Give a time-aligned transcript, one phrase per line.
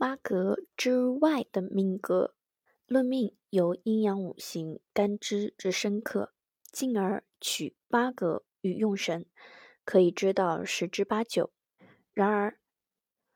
[0.00, 2.34] 八格之外的命格。
[2.86, 6.32] 论命由阴阳五行、干支之生克，
[6.72, 9.26] 进而取八格与用神，
[9.84, 11.52] 可以知道十之八九。
[12.14, 12.58] 然而，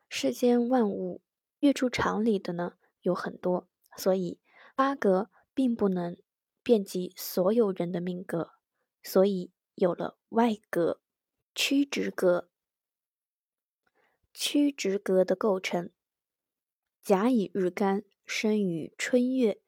[0.09, 1.21] 世间万物
[1.59, 3.69] 越出常理的呢有很多，
[3.99, 4.41] 所以
[4.75, 6.17] 八格并不能
[6.63, 8.53] 遍及所有人的命格，
[9.03, 11.03] 所以有了外格、
[11.55, 12.49] 曲直格。
[14.33, 15.91] 曲直格的构成，
[17.05, 18.03] 甲乙日干。
[18.27, 19.61] 生于春月，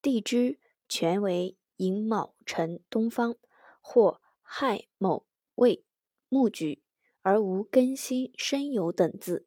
[0.00, 3.36] 地支全为寅卯辰东方，
[3.82, 5.84] 或亥卯未
[6.30, 6.82] 木局，
[7.20, 9.46] 而无庚辛申酉等字。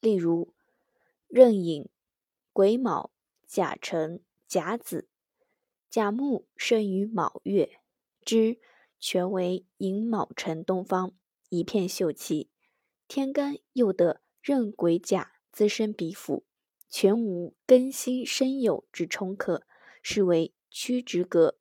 [0.00, 0.52] 例如
[1.28, 1.88] 壬寅、
[2.52, 3.12] 癸卯、
[3.46, 5.08] 甲辰、甲子。
[5.88, 7.78] 甲木生于卯月，
[8.24, 8.58] 支
[8.98, 11.16] 全为寅卯辰东方，
[11.50, 12.50] 一片秀气。
[13.06, 16.44] 天干又得壬癸甲滋生比辅。
[16.88, 19.66] 全无庚辛申酉之冲克，
[20.02, 21.58] 是为曲直格。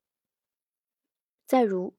[1.46, 1.96] 再如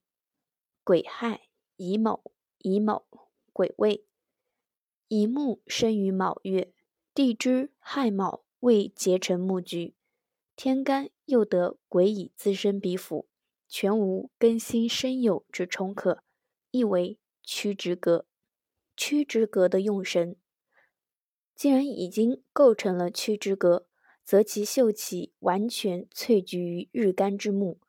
[0.83, 3.07] 癸亥、乙卯、乙卯、
[3.53, 4.07] 癸未，
[5.09, 6.73] 乙木生于卯月，
[7.15, 9.95] 地支亥卯未结成木局，
[10.55, 13.29] 天干又得癸乙滋生比辅，
[13.69, 16.23] 全无庚辛申酉之冲克，
[16.71, 18.27] 亦为曲直格。
[18.97, 20.37] 曲直格的用神。
[21.57, 23.89] 既然已经构成了区之格，
[24.23, 27.81] 则其秀气完全萃聚于日干之木，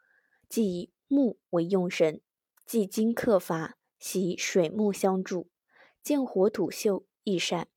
[0.47, 2.21] 即以木为用神，
[2.65, 5.49] 既金克伐，喜水木相助，
[6.01, 7.67] 见火土秀亦善，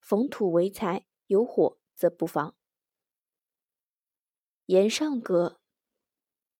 [0.00, 2.54] 逢土为财，有火则不妨。
[4.66, 5.60] 炎上格，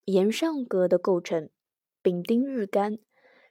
[0.07, 1.49] 炎上格的构成，
[2.03, 2.99] 丙丁日干，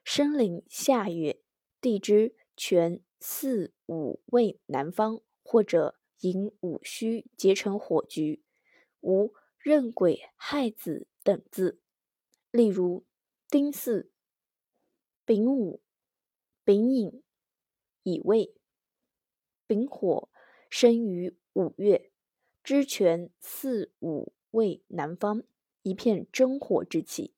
[0.03, 1.41] 申临夏月，
[1.79, 5.21] 地支全四五位南方。
[5.51, 8.43] 或者寅午戌结成火局，
[9.01, 11.81] 无壬癸亥子等字。
[12.51, 13.03] 例如
[13.49, 14.11] 丁巳、
[15.25, 15.81] 丙午、
[16.63, 17.23] 丙寅、
[18.03, 18.53] 乙未。
[19.65, 20.29] 丙火
[20.69, 22.11] 生于五月，
[22.63, 25.41] 支全四五位南方，
[25.81, 27.33] 一片真火之气。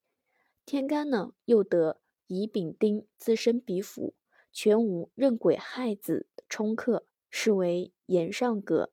[0.66, 4.16] 天干呢，又得乙丙丁自身比辅，
[4.52, 7.08] 全无壬癸亥子冲克。
[7.31, 8.92] 是为炎上格。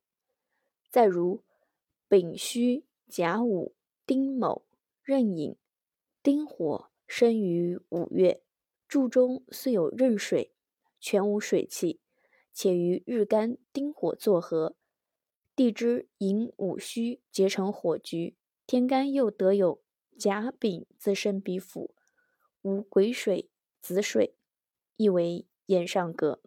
[0.89, 1.45] 再如
[2.09, 3.75] 丙戌、甲午、
[4.07, 4.65] 丁卯、
[5.03, 5.57] 壬寅，
[6.23, 8.43] 丁火生于五月，
[8.87, 10.55] 柱中虽有壬水，
[10.99, 12.01] 全无水气，
[12.55, 14.77] 且与日干丁火作合，
[15.55, 19.83] 地支寅午戌结成火局，天干又得有
[20.17, 21.95] 甲丙滋生比辅，
[22.63, 23.51] 无癸水、
[23.81, 24.37] 子水，
[24.97, 26.41] 亦为炎上格。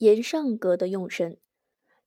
[0.00, 1.36] 炎上格的用神，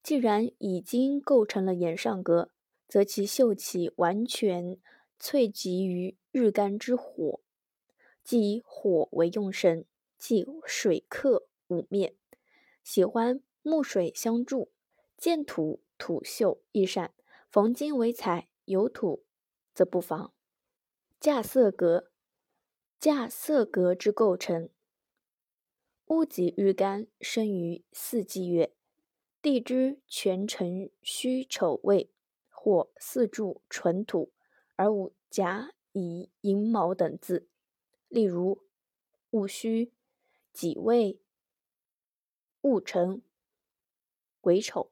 [0.01, 2.49] 既然已经构成了炎上格，
[2.87, 4.79] 则其秀气完全
[5.19, 7.41] 萃集于日干之火，
[8.23, 9.85] 即以火为用神，
[10.17, 12.15] 即水克五面，
[12.83, 14.71] 喜欢木水相助，
[15.15, 17.13] 见土土秀亦善，
[17.51, 19.23] 逢金为财，有土
[19.75, 20.33] 则不妨。
[21.19, 22.09] 架色格，
[22.99, 24.71] 架色格之构成。
[26.13, 28.75] 戊己日干生于四季月，
[29.41, 32.11] 地支全辰戌丑未，
[32.49, 34.31] 或四柱纯土，
[34.75, 37.47] 而无甲乙寅卯等字。
[38.09, 38.61] 例如
[39.31, 39.91] 戊戌、
[40.53, 41.19] 己未、
[42.61, 43.23] 戊辰、
[44.39, 44.91] 癸丑。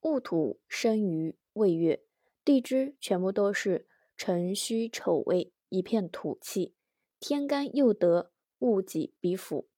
[0.00, 2.02] 戊土生于未月，
[2.42, 6.74] 地支全部都是辰戌丑未，一片土气。
[7.20, 8.30] 天干又得。
[8.60, 9.68] 戊己比辅，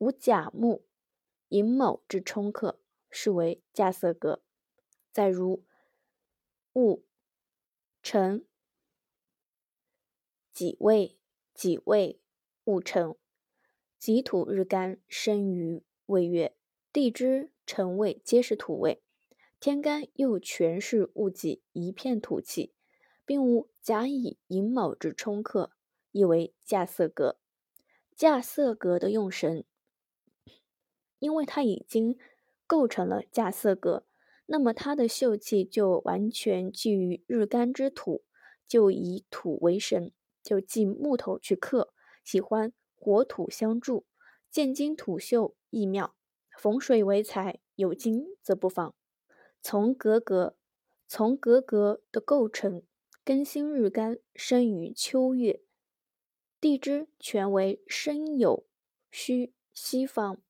[0.00, 0.86] 无甲木、
[1.48, 2.80] 寅卯之冲克，
[3.10, 4.42] 是为架色格。
[5.12, 5.62] 再如
[6.72, 7.04] 戊
[8.02, 8.46] 辰、
[10.54, 11.18] 己未、
[11.52, 12.18] 己未、
[12.64, 13.14] 戊辰，
[13.98, 16.56] 己土日干生于未月，
[16.90, 19.02] 地支辰未皆是土位，
[19.58, 22.72] 天干又全是戊己，一片土气，
[23.26, 25.72] 并无甲乙寅卯之冲克，
[26.10, 27.38] 亦为架色格。
[28.16, 29.66] 架色格的用神，
[31.20, 32.18] 因为它已经
[32.66, 34.04] 构成了架色格，
[34.46, 38.24] 那么它的秀气就完全基于日干之土，
[38.66, 40.10] 就以土为神，
[40.42, 41.92] 就忌木头去克，
[42.24, 44.06] 喜欢火土相助，
[44.50, 46.16] 见金土秀亦妙，
[46.58, 48.94] 逢水为财，有金则不妨。
[49.62, 50.56] 从格格，
[51.06, 52.82] 从格格的构成，
[53.24, 55.60] 庚辛日干生于秋月。
[56.60, 58.64] 地支全为申酉
[59.10, 60.42] 戌西方，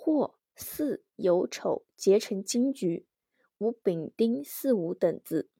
[0.00, 3.04] 或巳酉丑结成金局，
[3.58, 5.50] 无丙丁巳午等字。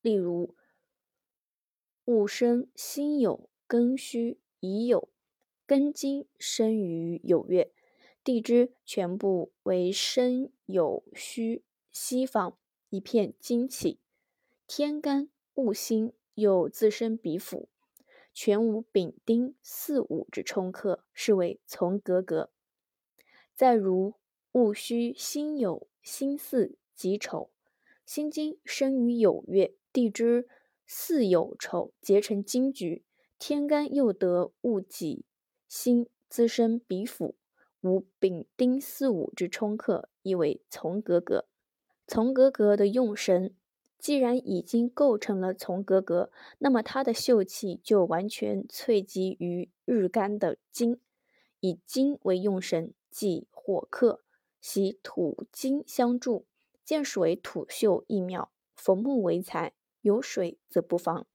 [0.00, 0.56] 例如，
[2.06, 5.08] 戊申、辛酉、庚戌、乙酉、
[5.68, 7.70] 庚金生于酉月，
[8.24, 11.62] 地支全部为申酉戌
[11.92, 12.56] 西方
[12.88, 14.00] 一片金起，
[14.66, 17.68] 天干戊辛又自生比辅，
[18.32, 22.50] 全无丙丁巳午之冲克，是为从格格。
[23.54, 24.14] 再如
[24.52, 27.50] 戊戌、辛酉、辛巳、己丑，
[28.04, 29.74] 辛金生于酉月。
[29.92, 30.48] 地支
[30.86, 33.04] 巳酉丑结成金局，
[33.38, 35.26] 天干又得戊己
[35.68, 37.34] 辛滋生比辅，
[37.82, 41.44] 无丙丁巳午之冲克，意为从格格。
[42.06, 43.54] 从格格的用神，
[43.98, 50.98] 既然已经构成了从格格，那么它的秀气就完全萃集于日干的金，
[51.60, 54.24] 以金为用神，即火克，
[54.60, 56.46] 喜土金相助，
[56.84, 59.74] 见水土秀一妙，逢木为财。
[60.00, 61.28] 有水则不妨。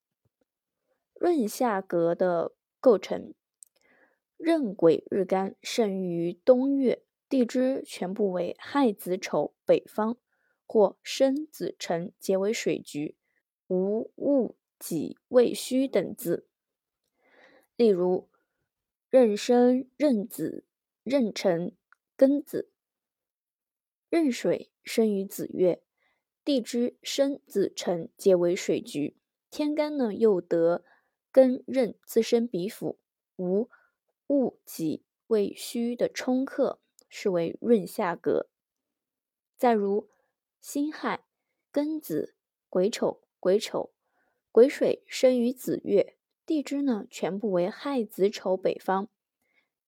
[1.13, 2.51] 润下格的
[2.81, 3.33] 构成，
[4.35, 10.17] 壬癸日干盛于东岳，地支全部为亥子丑北方，
[10.65, 13.15] 或申子辰结为水局，
[13.67, 16.49] 无戊己未戌等字。
[17.77, 18.27] 例如，
[19.09, 20.65] 壬申、壬子、
[21.07, 21.75] 壬辰、
[22.17, 22.71] 庚子。
[24.09, 25.81] 壬水生于子月。
[26.43, 29.17] 地支申子辰皆为水局，
[29.49, 30.85] 天干呢又得
[31.33, 32.99] 庚壬自身比辅，
[33.35, 33.69] 无
[34.27, 36.79] 戊己未戌的冲克，
[37.09, 38.49] 是为润下格。
[39.57, 40.09] 再如
[40.61, 41.25] 辛亥、
[41.73, 42.37] 庚子、
[42.69, 43.91] 癸丑、癸丑、
[44.53, 46.15] 癸水生于子月，
[46.45, 49.09] 地支呢全部为亥子丑北方，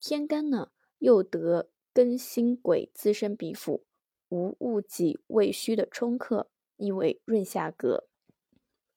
[0.01, 3.84] 天干呢又得庚辛癸自生比辅。
[4.30, 8.07] 无戊己未戌的冲克，意为润下格。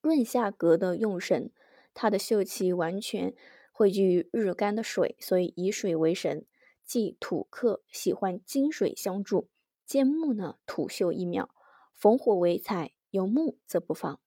[0.03, 1.51] 润下格的用神，
[1.95, 3.35] 它的秀气完全
[3.73, 6.45] 汇聚于日干的水，所以以水为神，
[6.85, 9.49] 即土克，喜欢金水相助。
[9.87, 11.49] 见木呢，土秀一秒，
[11.95, 14.21] 逢火为财，有木则不妨。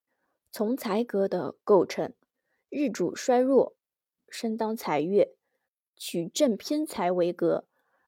[0.52, 2.14] 从财格的构成，
[2.70, 3.76] 日主衰弱，
[4.28, 5.36] 生当财月，
[5.96, 7.66] 取正偏财为格，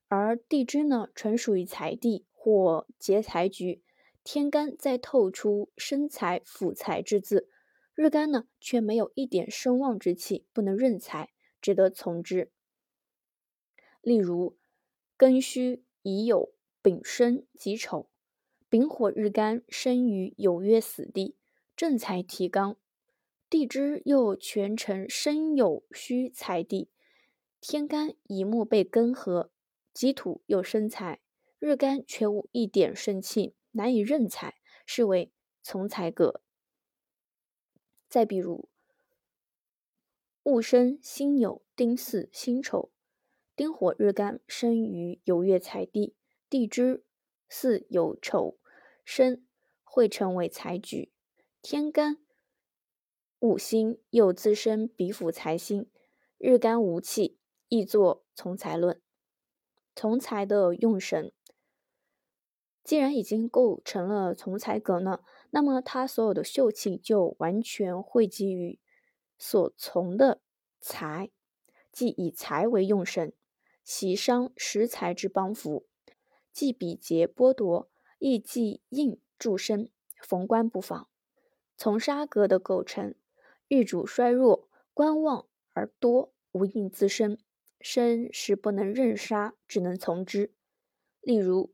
[0.07, 2.25] 而地支呢，纯属于财地。
[2.39, 3.81] 或劫财局，
[4.23, 7.49] 天干再透出生财辅财之字，
[7.93, 12.49] 日干呢却没有一点声旺之气，不能任财，只得从之。
[13.99, 14.55] 例如
[15.17, 16.51] 庚戌、乙酉、
[16.81, 18.07] 丙申、己丑，
[18.69, 21.35] 丙火日干生于酉月死地，
[21.75, 22.77] 正财提纲，
[23.49, 26.87] 地支又全成生酉戌财地，
[27.59, 29.51] 天干乙木被根合，
[29.93, 31.21] 己土又生财。
[31.59, 35.33] 日干却无一点生气，难以任财，是为
[35.63, 36.43] 从财格。
[38.07, 38.69] 再比如
[40.43, 42.91] 戊申、辛酉、丁巳、辛丑，
[43.55, 46.15] 丁火日干生于酉月财地，
[46.47, 47.03] 地支
[47.49, 48.59] 巳酉丑
[49.03, 49.47] 申
[49.83, 51.11] 会成为财局，
[51.63, 52.17] 天干
[53.39, 55.89] 戊辛又滋生比辅财星，
[56.37, 57.39] 日干无气，
[57.69, 59.01] 亦作从财论。
[59.95, 61.31] 从财的用神。
[62.83, 65.19] 既然已经构成了从财格呢，
[65.49, 68.79] 那么它所有的秀气就完全汇集于
[69.37, 70.39] 所从的
[70.79, 71.29] 财，
[71.91, 73.33] 即以财为用神，
[73.83, 75.85] 喜伤食财之帮扶，
[76.53, 81.09] 既比劫剥夺，亦既应助身，逢官不防。
[81.75, 83.13] 从杀格的构成，
[83.67, 87.37] 日主衰弱，官旺而多，无应自生，
[87.79, 90.53] 生时不能任杀，只能从之。
[91.21, 91.73] 例如。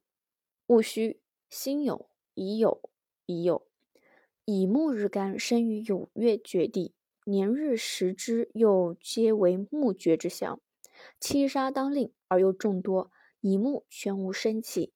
[0.68, 1.20] 戊戌、
[1.50, 2.80] 辛酉、乙酉、
[3.26, 3.64] 乙酉，
[4.46, 6.96] 乙木日干生于酉月绝地，
[7.26, 10.62] 年日时之又皆为木绝之象，
[11.20, 14.94] 七杀当令而又众多，乙木全无生气，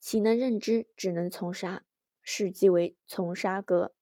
[0.00, 0.86] 岂能任之？
[0.96, 1.84] 只能从杀，
[2.22, 3.92] 是即为从杀格。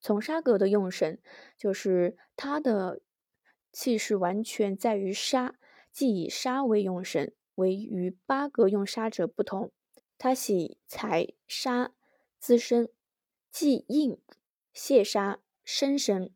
[0.00, 1.22] 从杀格的用神，
[1.56, 3.00] 就是它的
[3.72, 5.56] 气势完全在于杀，
[5.98, 9.72] 既以杀为用神，为与八格用杀者不同。
[10.16, 11.92] 他喜财杀
[12.38, 12.88] 滋生，
[13.50, 14.16] 既应
[14.72, 16.32] 泄杀生神，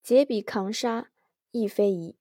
[0.00, 1.10] 劫比扛杀
[1.50, 2.16] 亦非宜。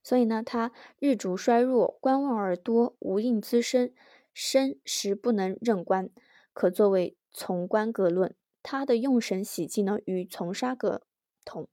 [0.00, 0.70] 所以呢，他
[1.00, 3.92] 日主衰弱，官旺而多，无应滋生，
[4.32, 6.08] 生时不能任官，
[6.52, 8.36] 可作为从官格论。
[8.62, 11.02] 他的用神喜忌呢，与从杀格
[11.44, 11.68] 同。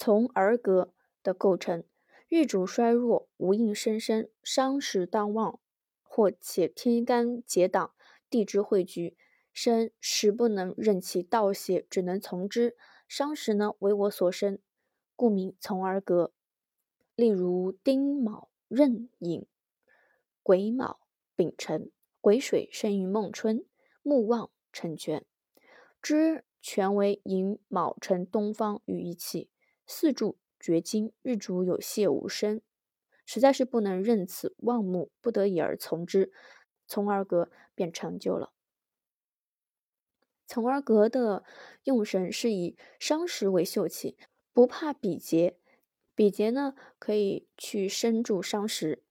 [0.00, 1.82] 从儿格的构成，
[2.28, 5.58] 日主衰弱，无应生生，伤时当旺，
[6.04, 7.92] 或且天干结党，
[8.30, 9.16] 地支汇聚，
[9.52, 12.76] 生时不能任其道邪，只能从之；
[13.08, 14.60] 伤时呢，为我所生，
[15.16, 16.32] 故名从而格。
[17.16, 19.48] 例如丁卯壬寅，
[20.44, 21.00] 癸卯
[21.34, 21.90] 丙辰，
[22.20, 23.66] 癸水生于孟春，
[24.04, 25.26] 木旺成全。
[26.00, 29.50] 之全为寅卯辰东方于一气，
[29.88, 32.60] 四柱绝经，日主有泄无生，
[33.24, 36.30] 实在是不能任此望木，不得已而从之，
[36.86, 38.52] 从而格便成就了。
[40.46, 41.42] 从而格的
[41.84, 44.16] 用神是以伤时为秀气，
[44.52, 45.58] 不怕比劫。
[46.14, 49.02] 比劫呢，可以去生助伤时。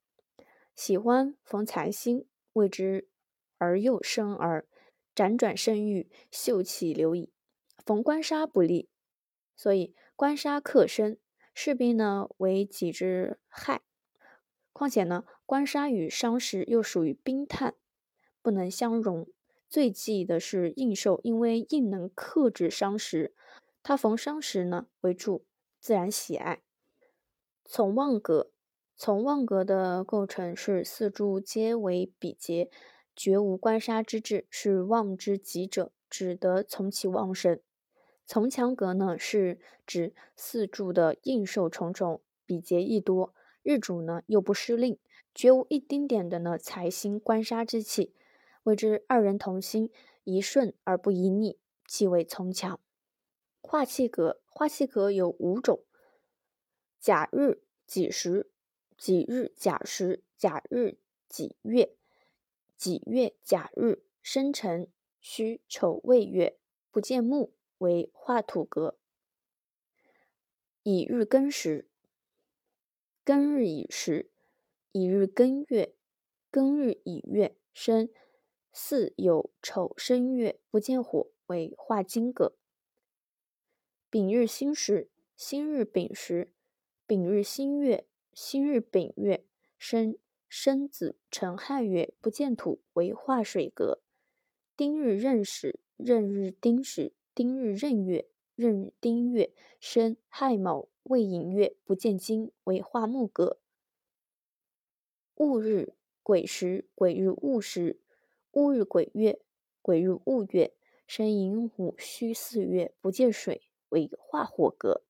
[0.75, 3.07] 喜欢逢财星，为之
[3.57, 4.67] 而又生而，
[5.15, 7.31] 辗转生育，秀气流矣。
[7.83, 8.89] 逢官杀不利，
[9.55, 11.19] 所以官杀克身，
[11.53, 13.83] 势必呢为己之害。
[14.73, 17.75] 况且呢，官杀与伤时又属于冰炭，
[18.41, 19.27] 不能相容。
[19.69, 23.35] 最忌的是应寿，因为应能克制伤时，
[23.83, 25.45] 他逢伤时呢为助，
[25.79, 26.63] 自然喜爱。
[27.63, 28.49] 从旺格，
[28.95, 32.71] 从旺格的构成是四柱皆为比劫，
[33.15, 37.59] 绝无官杀之志，是旺之极者，只得从其旺盛。
[38.27, 44.99] 从强格呢，是指四柱的应受重重，比劫亦多，日主呢又不失令，
[45.33, 48.13] 绝无一丁点的呢财星官杀之气，
[48.63, 49.89] 谓之二人同心，
[50.25, 52.77] 一顺而不一逆，即为从强。
[53.61, 55.79] 化气格，化气格有五种。
[56.99, 58.51] 甲日己时，
[58.97, 60.97] 己日甲时，甲日
[61.29, 61.95] 己月，
[62.75, 64.89] 己月甲日生辰
[65.21, 66.57] 戌丑未月
[66.91, 68.97] 不见木，为化土格。
[70.83, 71.89] 乙日庚时，
[73.25, 74.31] 庚日乙时，
[74.91, 75.93] 乙日庚月，
[76.51, 78.09] 庚日乙月生
[78.71, 82.55] 巳酉丑申月不见火，为化金格。
[84.09, 86.53] 丙日辛时，辛日丙时。
[87.05, 89.45] 丙日辛月，辛日丙月
[89.77, 90.17] 生
[90.49, 94.01] 申子辰亥月不见土，为化水格。
[94.75, 103.59] 丁日壬时，壬日丁时，丁日壬月，壬丁月生亥卯未寅月不见金，为化木格。
[105.35, 108.01] 戊日癸时，癸日戊时，
[108.53, 109.39] 戊日癸月，
[109.83, 110.73] 癸日戊月
[111.05, 115.03] 生寅午戌巳月不见水，为化火格。